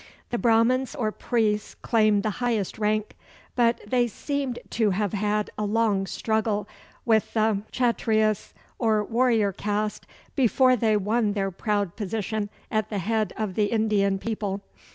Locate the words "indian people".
13.65-14.61